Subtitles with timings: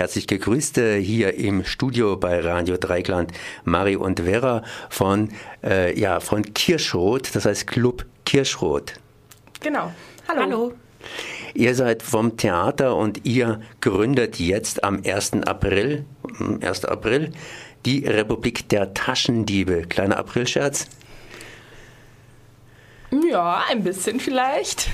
[0.00, 3.32] Herzlich gegrüßt hier im Studio bei Radio Dreikland
[3.64, 5.28] Mari und Vera von,
[5.62, 8.94] äh, ja, von Kirschroth, das heißt Club Kirschroth.
[9.62, 9.92] Genau.
[10.26, 10.40] Hallo.
[10.40, 10.72] Hallo.
[11.52, 15.42] Ihr seid vom Theater und ihr gründet jetzt am 1.
[15.44, 16.06] April,
[16.62, 16.86] 1.
[16.86, 17.32] April
[17.84, 19.82] die Republik der Taschendiebe.
[19.82, 20.88] Kleiner Aprilscherz?
[23.30, 24.88] Ja, ein bisschen vielleicht.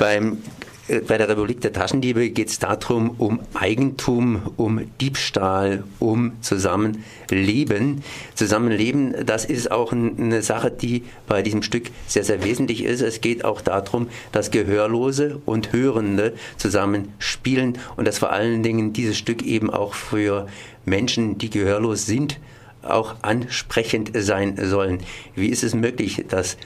[0.00, 0.42] Beim
[0.88, 8.02] bei der Republik der Taschendiebe geht es darum, um Eigentum, um Diebstahl, um Zusammenleben.
[8.34, 13.00] Zusammenleben, das ist auch eine Sache, die bei diesem Stück sehr, sehr wesentlich ist.
[13.00, 18.92] Es geht auch darum, dass Gehörlose und Hörende zusammen spielen und dass vor allen Dingen
[18.92, 20.48] dieses Stück eben auch für
[20.84, 22.40] Menschen, die gehörlos sind,
[22.82, 24.98] auch ansprechend sein sollen.
[25.36, 26.56] Wie ist es möglich, dass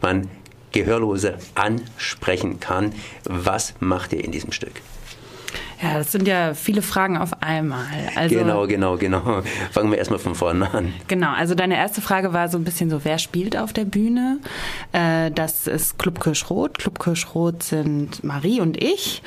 [0.00, 0.28] man
[0.72, 2.92] Gehörlose ansprechen kann.
[3.24, 4.82] Was macht ihr in diesem Stück?
[5.82, 7.84] Ja, das sind ja viele Fragen auf einmal.
[8.14, 9.42] Also, genau, genau, genau.
[9.72, 10.94] Fangen wir erstmal von vorne an.
[11.06, 14.38] Genau, also deine erste Frage war so ein bisschen so, wer spielt auf der Bühne?
[14.92, 16.78] Äh, das ist Club Kirschrot.
[16.78, 19.22] Club Kirschrot sind Marie und ich.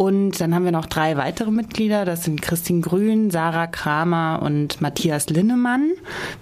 [0.00, 2.06] Und dann haben wir noch drei weitere Mitglieder.
[2.06, 5.90] Das sind Christine Grün, Sarah Kramer und Matthias Linnemann.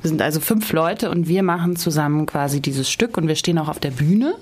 [0.01, 3.59] Wir sind also fünf Leute und wir machen zusammen quasi dieses Stück und wir stehen
[3.59, 4.37] auch auf der Bühne.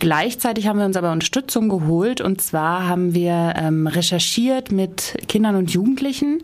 [0.00, 5.54] Gleichzeitig haben wir uns aber Unterstützung geholt und zwar haben wir ähm, recherchiert mit Kindern
[5.54, 6.42] und Jugendlichen,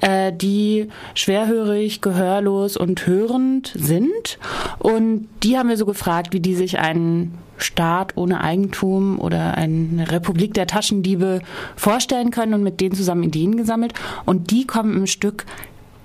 [0.00, 4.40] äh, die schwerhörig, gehörlos und hörend sind.
[4.80, 10.10] Und die haben wir so gefragt, wie die sich einen Staat ohne Eigentum oder eine
[10.10, 11.40] Republik der Taschendiebe
[11.76, 13.94] vorstellen können und mit denen zusammen Ideen gesammelt.
[14.24, 15.44] Und die kommen im Stück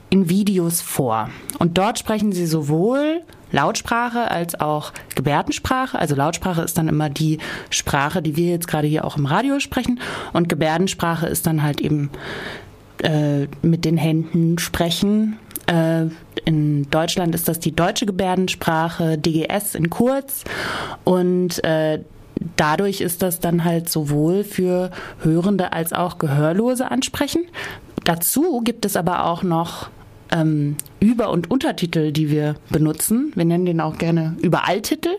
[0.10, 1.30] in Videos vor.
[1.58, 5.98] Und dort sprechen sie sowohl Lautsprache als auch Gebärdensprache.
[5.98, 9.60] Also Lautsprache ist dann immer die Sprache, die wir jetzt gerade hier auch im Radio
[9.60, 10.00] sprechen.
[10.34, 12.10] Und Gebärdensprache ist dann halt eben
[13.04, 15.38] äh, mit den Händen sprechen.
[15.72, 16.08] Äh,
[16.44, 20.44] in Deutschland ist das die deutsche Gebärdensprache, DGS in kurz.
[21.04, 22.00] Und äh,
[22.58, 27.46] dadurch ist das dann halt sowohl für Hörende als auch Gehörlose ansprechend.
[28.04, 29.90] Dazu gibt es aber auch noch
[30.32, 33.32] ähm, Über- und Untertitel, die wir benutzen.
[33.36, 35.16] Wir nennen den auch gerne Überalltitel,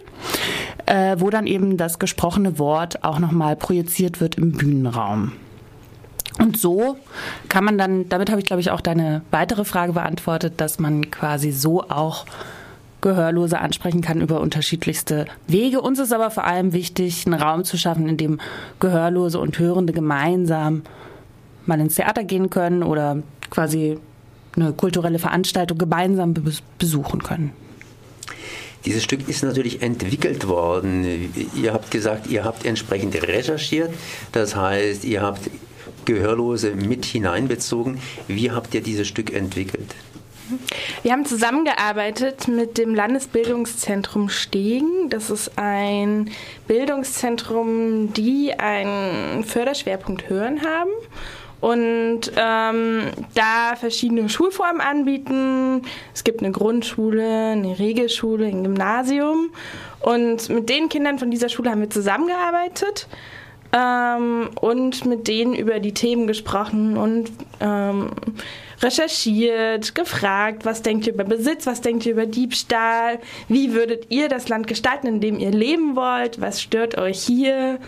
[0.86, 5.32] äh, wo dann eben das gesprochene Wort auch nochmal projiziert wird im Bühnenraum.
[6.38, 6.96] Und so
[7.48, 11.10] kann man dann, damit habe ich glaube ich auch deine weitere Frage beantwortet, dass man
[11.10, 12.24] quasi so auch
[13.02, 15.80] Gehörlose ansprechen kann über unterschiedlichste Wege.
[15.80, 18.40] Uns ist aber vor allem wichtig, einen Raum zu schaffen, in dem
[18.80, 20.82] Gehörlose und Hörende gemeinsam
[21.66, 23.18] mal ins Theater gehen können oder
[23.50, 23.98] quasi
[24.56, 26.34] eine kulturelle Veranstaltung gemeinsam
[26.78, 27.52] besuchen können.
[28.84, 31.32] Dieses Stück ist natürlich entwickelt worden.
[31.54, 33.90] Ihr habt gesagt, ihr habt entsprechend recherchiert.
[34.32, 35.50] Das heißt, ihr habt
[36.04, 37.98] Gehörlose mit hineinbezogen.
[38.28, 39.94] Wie habt ihr dieses Stück entwickelt?
[41.02, 45.08] Wir haben zusammengearbeitet mit dem Landesbildungszentrum Stegen.
[45.08, 46.30] Das ist ein
[46.66, 50.90] Bildungszentrum, die einen Förderschwerpunkt Hören haben
[51.60, 53.02] und ähm,
[53.34, 55.82] da verschiedene Schulformen anbieten.
[56.12, 59.50] Es gibt eine Grundschule, eine Regelschule, ein Gymnasium
[60.00, 63.06] und mit den Kindern von dieser Schule haben wir zusammengearbeitet
[63.72, 68.10] ähm, und mit denen über die Themen gesprochen und ähm,
[68.82, 73.18] recherchiert, gefragt, was denkt ihr über Besitz, was denkt ihr über Diebstahl,
[73.48, 77.78] wie würdet ihr das Land gestalten, in dem ihr leben wollt, was stört euch hier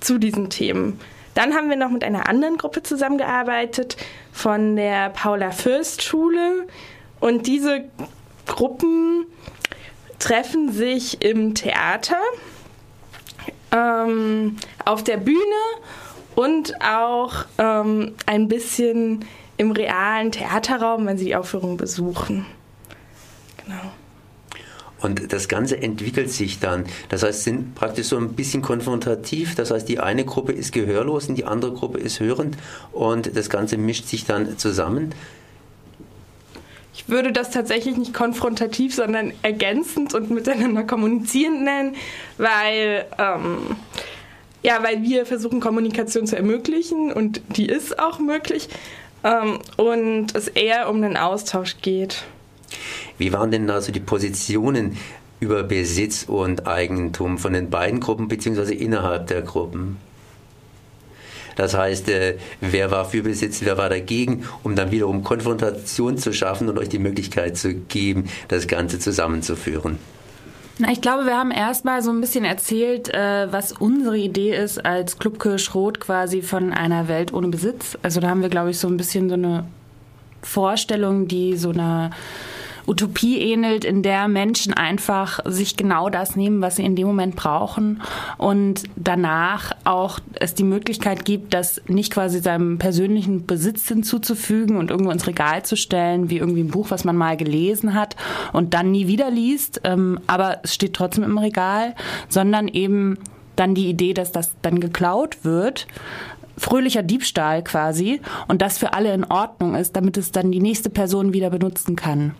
[0.00, 1.00] zu diesen Themen.
[1.34, 3.96] Dann haben wir noch mit einer anderen Gruppe zusammengearbeitet
[4.32, 6.66] von der Paula Fürst Schule.
[7.20, 7.84] Und diese
[8.46, 9.26] Gruppen
[10.18, 12.18] treffen sich im Theater,
[13.72, 15.38] ähm, auf der Bühne
[16.34, 19.24] und auch ähm, ein bisschen
[19.56, 22.46] im realen Theaterraum, wenn sie die Aufführung besuchen.
[23.64, 23.92] Genau.
[25.00, 26.84] Und das Ganze entwickelt sich dann.
[27.08, 29.54] Das heißt, sind praktisch so ein bisschen konfrontativ.
[29.54, 32.56] Das heißt, die eine Gruppe ist gehörlos und die andere Gruppe ist hörend.
[32.92, 35.14] Und das Ganze mischt sich dann zusammen.
[36.98, 41.94] Ich würde das tatsächlich nicht konfrontativ, sondern ergänzend und miteinander kommunizierend nennen,
[42.38, 43.76] weil, ähm,
[44.64, 48.68] ja, weil wir versuchen, Kommunikation zu ermöglichen und die ist auch möglich
[49.22, 52.24] ähm, und es eher um den Austausch geht.
[53.16, 54.96] Wie waren denn also die Positionen
[55.38, 59.98] über Besitz und Eigentum von den beiden Gruppen beziehungsweise innerhalb der Gruppen?
[61.58, 66.32] Das heißt, äh, wer war für Besitz, wer war dagegen, um dann wiederum Konfrontation zu
[66.32, 69.98] schaffen und euch die Möglichkeit zu geben, das Ganze zusammenzuführen.
[70.78, 74.86] Na, ich glaube, wir haben erstmal so ein bisschen erzählt, äh, was unsere Idee ist
[74.86, 77.98] als Club Kirschrot quasi von einer Welt ohne Besitz.
[78.02, 79.64] Also da haben wir, glaube ich, so ein bisschen so eine
[80.42, 82.10] Vorstellung, die so einer
[82.88, 87.36] Utopie ähnelt, in der Menschen einfach sich genau das nehmen, was sie in dem Moment
[87.36, 88.02] brauchen
[88.38, 94.90] und danach auch es die Möglichkeit gibt, das nicht quasi seinem persönlichen Besitz hinzuzufügen und
[94.90, 98.16] irgendwo ins Regal zu stellen, wie irgendwie ein Buch, was man mal gelesen hat
[98.52, 101.94] und dann nie wieder liest, ähm, aber es steht trotzdem im Regal,
[102.28, 103.18] sondern eben
[103.56, 105.86] dann die Idee, dass das dann geklaut wird
[106.58, 110.90] fröhlicher Diebstahl quasi und das für alle in Ordnung ist, damit es dann die nächste
[110.90, 112.34] Person wieder benutzen kann.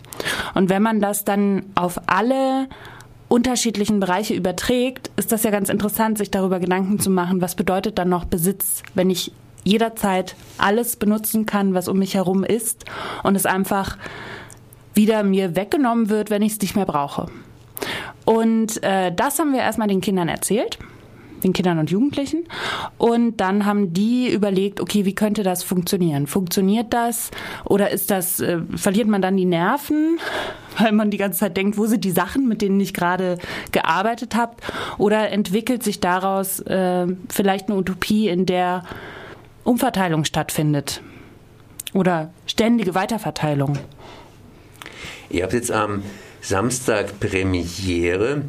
[0.53, 2.67] Und wenn man das dann auf alle
[3.27, 7.97] unterschiedlichen Bereiche überträgt, ist das ja ganz interessant, sich darüber Gedanken zu machen, was bedeutet
[7.97, 9.31] dann noch Besitz, wenn ich
[9.63, 12.85] jederzeit alles benutzen kann, was um mich herum ist
[13.23, 13.97] und es einfach
[14.93, 17.27] wieder mir weggenommen wird, wenn ich es nicht mehr brauche.
[18.25, 20.79] Und äh, das haben wir erstmal den Kindern erzählt
[21.43, 22.45] den Kindern und Jugendlichen.
[22.97, 26.27] Und dann haben die überlegt, okay, wie könnte das funktionieren?
[26.27, 27.31] Funktioniert das
[27.65, 30.19] oder ist das, äh, verliert man dann die Nerven,
[30.77, 33.37] weil man die ganze Zeit denkt, wo sind die Sachen, mit denen ich gerade
[33.71, 34.55] gearbeitet habe?
[34.97, 38.83] Oder entwickelt sich daraus äh, vielleicht eine Utopie, in der
[39.63, 41.01] Umverteilung stattfindet?
[41.93, 43.77] Oder ständige Weiterverteilung?
[45.29, 46.03] Ihr habt jetzt am
[46.41, 48.43] Samstag Premiere.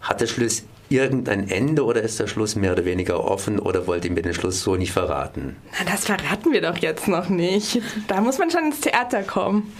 [0.00, 4.04] Hat der Schluss irgendein Ende oder ist der Schluss mehr oder weniger offen oder wollt
[4.04, 5.56] ihr mir den Schluss so nicht verraten?
[5.78, 7.80] Na, das verraten wir doch jetzt noch nicht.
[8.06, 9.72] Da muss man schon ins Theater kommen.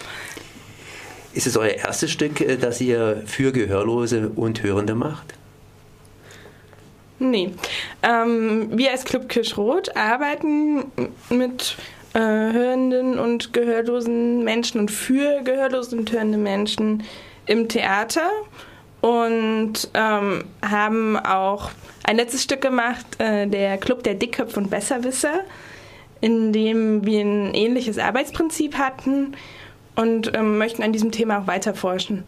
[1.32, 5.34] Ist es euer erstes Stück, äh, das ihr für Gehörlose und Hörende macht?
[7.18, 7.52] Nee.
[8.02, 10.84] Ähm, wir als Club Kirschrot arbeiten
[11.30, 11.76] mit
[12.14, 17.02] äh, hörenden und gehörlosen Menschen und für gehörlose und hörende Menschen
[17.46, 18.30] im Theater
[19.00, 21.70] und ähm, haben auch
[22.04, 25.40] ein letztes Stück gemacht, äh, der Club der Dickköpfe und Besserwisser,
[26.20, 29.34] in dem wir ein ähnliches Arbeitsprinzip hatten
[29.94, 32.24] und ähm, möchten an diesem Thema auch weiter forschen.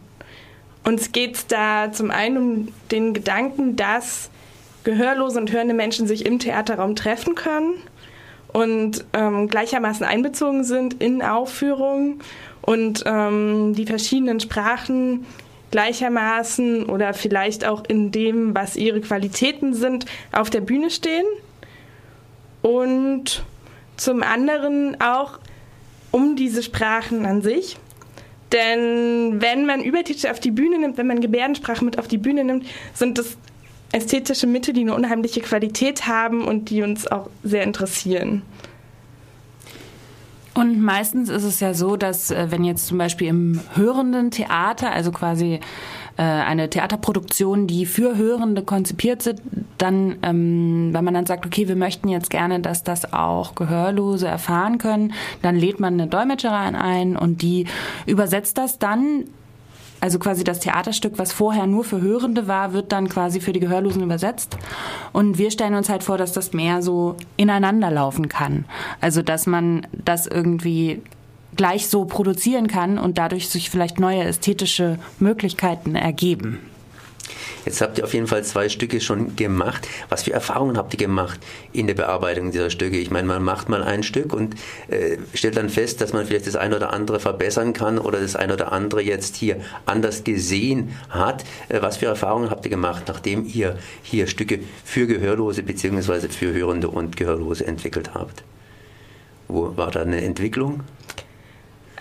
[0.83, 4.29] Uns geht es da zum einen um den Gedanken, dass
[4.83, 7.75] gehörlose und hörende Menschen sich im Theaterraum treffen können
[8.51, 12.19] und ähm, gleichermaßen einbezogen sind in Aufführungen
[12.61, 15.25] und ähm, die verschiedenen Sprachen
[15.71, 21.25] gleichermaßen oder vielleicht auch in dem, was ihre Qualitäten sind, auf der Bühne stehen.
[22.61, 23.43] Und
[23.97, 25.39] zum anderen auch
[26.11, 27.77] um diese Sprachen an sich.
[28.51, 32.43] Denn wenn man Übertitel auf die Bühne nimmt, wenn man Gebärdensprache mit auf die Bühne
[32.43, 33.37] nimmt, sind das
[33.93, 38.41] ästhetische Mittel, die eine unheimliche Qualität haben und die uns auch sehr interessieren.
[40.53, 44.91] Und meistens ist es ja so, dass äh, wenn jetzt zum Beispiel im hörenden Theater,
[44.91, 45.61] also quasi
[46.17, 49.41] äh, eine Theaterproduktion, die für Hörende konzipiert sind,
[49.77, 54.27] dann, ähm, wenn man dann sagt, okay, wir möchten jetzt gerne, dass das auch Gehörlose
[54.27, 57.65] erfahren können, dann lädt man eine Dolmetscherin ein und die
[58.05, 59.23] übersetzt das dann
[60.01, 63.59] also quasi das Theaterstück, was vorher nur für Hörende war, wird dann quasi für die
[63.59, 64.57] Gehörlosen übersetzt.
[65.13, 68.65] Und wir stellen uns halt vor, dass das mehr so ineinander laufen kann.
[68.99, 71.01] Also dass man das irgendwie
[71.55, 76.59] gleich so produzieren kann und dadurch sich vielleicht neue ästhetische Möglichkeiten ergeben.
[77.65, 79.87] Jetzt habt ihr auf jeden Fall zwei Stücke schon gemacht.
[80.09, 81.39] Was für Erfahrungen habt ihr gemacht
[81.73, 82.97] in der Bearbeitung dieser Stücke?
[82.97, 84.55] Ich meine, man macht mal ein Stück und
[84.87, 88.35] äh, stellt dann fest, dass man vielleicht das eine oder andere verbessern kann oder das
[88.35, 91.43] eine oder andere jetzt hier anders gesehen hat.
[91.69, 96.29] Äh, was für Erfahrungen habt ihr gemacht, nachdem ihr hier Stücke für Gehörlose bzw.
[96.29, 98.43] für Hörende und Gehörlose entwickelt habt?
[99.47, 100.81] Wo war da eine Entwicklung?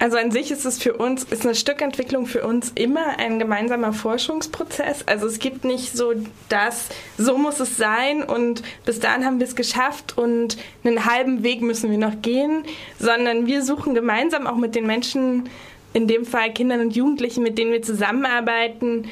[0.00, 3.92] Also an sich ist es für uns, ist eine Stückentwicklung für uns immer ein gemeinsamer
[3.92, 5.07] Forschungsprozess.
[5.07, 6.14] Also es gibt nicht so
[6.49, 6.88] das,
[7.19, 11.61] so muss es sein und bis dahin haben wir es geschafft und einen halben Weg
[11.61, 12.64] müssen wir noch gehen,
[12.99, 15.50] sondern wir suchen gemeinsam auch mit den Menschen,
[15.92, 19.07] in dem Fall Kindern und Jugendlichen, mit denen wir zusammenarbeiten,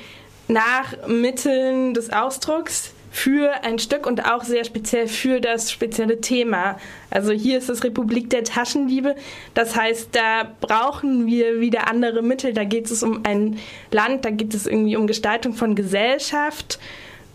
[0.48, 6.78] nach Mitteln des Ausdrucks, für ein Stück und auch sehr speziell für das spezielle Thema.
[7.10, 9.16] Also hier ist es Republik der Taschendiebe.
[9.54, 12.52] Das heißt, da brauchen wir wieder andere Mittel.
[12.52, 13.58] Da geht es um ein
[13.90, 16.78] Land, da geht es irgendwie um Gestaltung von Gesellschaft.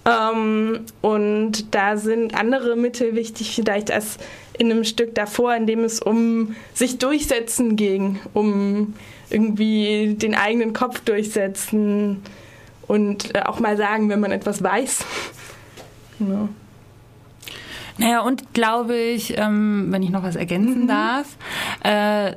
[0.06, 4.20] Ähm, und da sind andere Mittel wichtig vielleicht als
[4.58, 8.94] in einem Stück davor, in dem es um sich durchsetzen ging, um
[9.30, 12.24] irgendwie den eigenen Kopf durchsetzen
[12.88, 15.06] und äh, auch mal sagen, wenn man etwas weiß.
[16.20, 16.50] Ja.
[17.98, 20.88] Naja, und glaube ich, ähm, wenn ich noch was ergänzen mhm.
[20.88, 21.38] darf,
[21.84, 22.36] äh,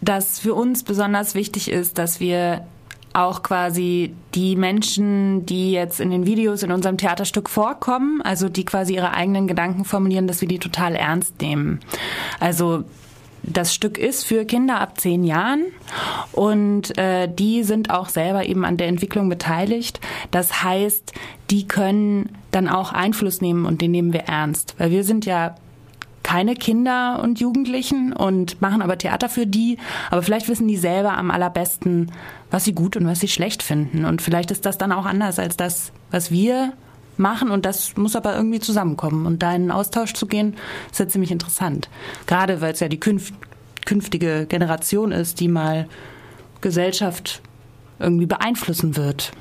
[0.00, 2.66] dass für uns besonders wichtig ist, dass wir
[3.12, 8.64] auch quasi die Menschen, die jetzt in den Videos in unserem Theaterstück vorkommen, also die
[8.66, 11.80] quasi ihre eigenen Gedanken formulieren, dass wir die total ernst nehmen.
[12.40, 12.84] Also
[13.46, 15.64] das Stück ist für Kinder ab zehn Jahren
[16.32, 20.00] und äh, die sind auch selber eben an der Entwicklung beteiligt.
[20.30, 21.12] Das heißt,
[21.50, 25.54] die können dann auch Einfluss nehmen und den nehmen wir ernst, weil wir sind ja
[26.26, 29.78] keine Kinder und Jugendlichen und machen aber Theater für die.
[30.10, 32.10] Aber vielleicht wissen die selber am allerbesten,
[32.50, 34.04] was sie gut und was sie schlecht finden.
[34.04, 36.72] Und vielleicht ist das dann auch anders als das, was wir
[37.18, 37.50] machen.
[37.50, 39.26] Und das muss aber irgendwie zusammenkommen.
[39.26, 40.56] Und da in einen Austausch zu gehen,
[40.90, 41.88] ist ja ziemlich interessant.
[42.26, 43.34] Gerade weil es ja die künft
[43.84, 45.88] künftige Generation ist, die mal
[46.60, 47.40] Gesellschaft
[47.98, 49.32] irgendwie beeinflussen wird.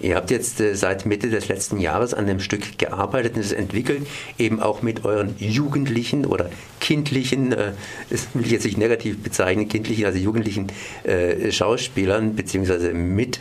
[0.00, 3.52] Ihr habt jetzt äh, seit Mitte des letzten Jahres an dem Stück gearbeitet und es
[3.52, 4.06] entwickelt,
[4.38, 6.50] eben auch mit euren Jugendlichen oder
[6.80, 7.72] kindlichen, äh,
[8.10, 10.66] das will ich jetzt nicht negativ bezeichnen, kindlichen, also jugendlichen
[11.04, 13.40] äh, Schauspielern beziehungsweise mit,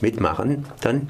[0.00, 1.08] mitmachen dann.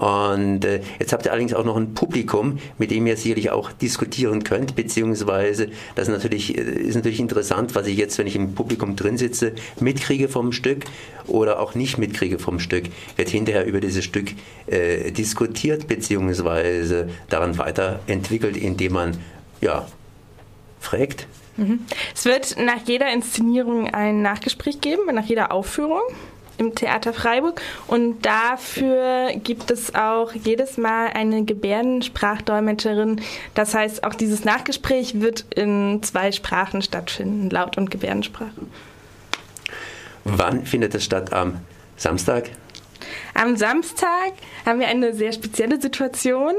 [0.00, 3.70] Und äh, jetzt habt ihr allerdings auch noch ein Publikum, mit dem ihr sicherlich auch
[3.70, 8.34] diskutieren könnt, beziehungsweise das ist natürlich, äh, ist natürlich interessant, was ich jetzt, wenn ich
[8.34, 10.86] im Publikum drin sitze, mitkriege vom Stück
[11.26, 12.84] oder auch nicht mitkriege vom Stück,
[13.16, 14.30] wird hinterher über dieses Stück
[14.68, 19.18] äh, diskutiert, beziehungsweise daran weiterentwickelt, indem man
[19.60, 19.86] ja
[20.80, 21.26] fragt.
[21.58, 21.80] Mhm.
[22.14, 26.00] Es wird nach jeder Inszenierung ein Nachgespräch geben, nach jeder Aufführung
[26.60, 27.60] im Theater Freiburg.
[27.86, 33.20] Und dafür gibt es auch jedes Mal eine Gebärdensprachdolmetscherin.
[33.54, 38.50] Das heißt, auch dieses Nachgespräch wird in zwei Sprachen stattfinden, Laut- und Gebärdensprache.
[40.24, 41.32] Wann findet es statt?
[41.32, 41.60] Am
[41.96, 42.50] Samstag?
[43.34, 44.32] Am Samstag
[44.66, 46.54] haben wir eine sehr spezielle Situation.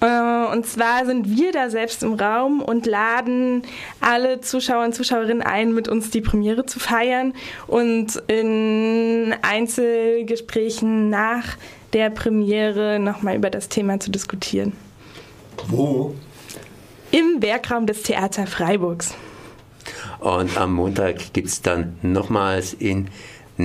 [0.00, 3.62] Äh, und zwar sind wir da selbst im Raum und laden
[4.00, 7.34] alle Zuschauer und Zuschauerinnen ein, mit uns die Premiere zu feiern
[7.66, 11.56] und in Einzelgesprächen nach
[11.92, 14.72] der Premiere nochmal über das Thema zu diskutieren.
[15.68, 16.14] Wo?
[17.10, 19.14] Im Werkraum des Theater Freiburgs.
[20.20, 23.08] Und am Montag gibt es dann nochmals in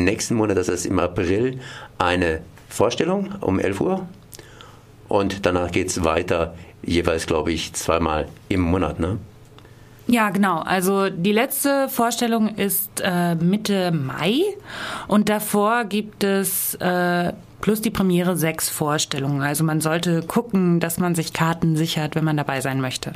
[0.03, 1.59] nächsten Monat, das ist im April,
[1.97, 4.07] eine Vorstellung um 11 Uhr
[5.07, 9.17] und danach geht es weiter, jeweils, glaube ich, zweimal im Monat, ne?
[10.07, 10.59] Ja, genau.
[10.59, 14.41] Also die letzte Vorstellung ist äh, Mitte Mai
[15.07, 19.41] und davor gibt es äh, plus die Premiere sechs Vorstellungen.
[19.41, 23.13] Also man sollte gucken, dass man sich Karten sichert, wenn man dabei sein möchte.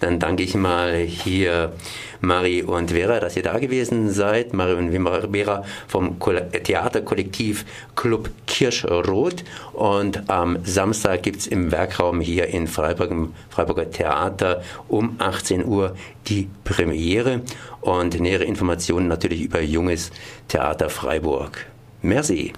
[0.00, 1.72] Dann danke ich mal hier
[2.20, 4.52] Marie und Vera, dass ihr da gewesen seid.
[4.52, 4.92] Marie und
[5.32, 7.64] Vera vom Theaterkollektiv
[7.96, 9.44] Club Kirschrot.
[9.72, 15.64] Und am Samstag gibt es im Werkraum hier in Freiburg, im Freiburger Theater um 18
[15.64, 15.96] Uhr
[16.26, 17.42] die Premiere.
[17.80, 20.10] Und nähere Informationen natürlich über Junges
[20.48, 21.66] Theater Freiburg.
[22.02, 22.52] Merci.